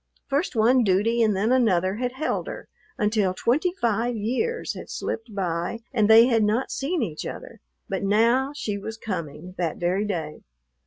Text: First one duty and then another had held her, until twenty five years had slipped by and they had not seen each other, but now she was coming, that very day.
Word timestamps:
First 0.25 0.55
one 0.55 0.83
duty 0.83 1.21
and 1.21 1.35
then 1.35 1.51
another 1.51 1.97
had 1.97 2.13
held 2.13 2.47
her, 2.47 2.67
until 2.97 3.35
twenty 3.35 3.71
five 3.79 4.15
years 4.15 4.73
had 4.73 4.89
slipped 4.89 5.35
by 5.35 5.81
and 5.93 6.09
they 6.09 6.25
had 6.25 6.43
not 6.43 6.71
seen 6.71 7.03
each 7.03 7.23
other, 7.23 7.61
but 7.87 8.01
now 8.01 8.51
she 8.55 8.79
was 8.79 8.97
coming, 8.97 9.53
that 9.59 9.77
very 9.77 10.05
day. 10.07 10.41